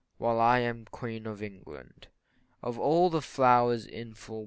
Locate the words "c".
3.85-4.15